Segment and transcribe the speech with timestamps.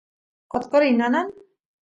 [0.55, 1.31] qotqoriy nanan